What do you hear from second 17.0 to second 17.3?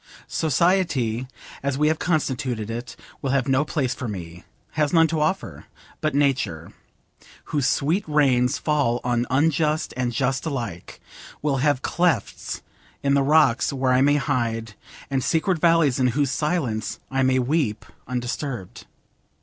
I